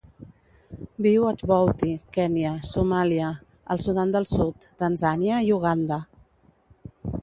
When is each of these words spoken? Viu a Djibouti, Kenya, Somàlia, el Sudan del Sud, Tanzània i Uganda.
Viu 1.05 1.27
a 1.27 1.33
Djibouti, 1.41 1.91
Kenya, 2.17 2.55
Somàlia, 2.71 3.29
el 3.77 3.87
Sudan 3.89 4.17
del 4.19 4.29
Sud, 4.35 4.69
Tanzània 4.85 5.47
i 5.51 5.57
Uganda. 5.63 6.05